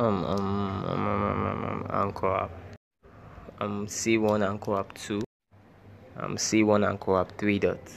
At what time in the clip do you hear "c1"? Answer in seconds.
3.88-4.48, 6.36-6.88